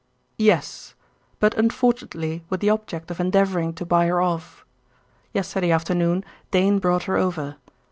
"Yes; 0.39 0.95
but 1.39 1.53
unfortunately 1.53 2.43
with 2.49 2.59
the 2.59 2.71
object 2.71 3.11
of 3.11 3.19
endeavouring 3.19 3.71
to 3.73 3.85
buy 3.85 4.07
her 4.07 4.19
off. 4.19 4.65
Yesterday 5.31 5.69
afternoon 5.69 6.25
Dane 6.49 6.79
brought 6.79 7.03
her 7.03 7.17
over. 7.17 7.57